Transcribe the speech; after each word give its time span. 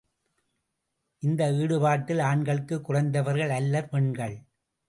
இந்த 1.23 1.51
ஈடுபாட்டில் 1.51 2.21
ஆண்களுக்கு 2.21 2.81
குறைந்தவர்கள் 2.81 3.49
அல்லர் 3.49 3.89
பெண்கள். 3.89 4.35